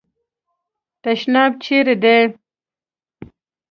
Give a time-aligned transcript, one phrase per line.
[1.03, 2.19] تشناب چیري دی؟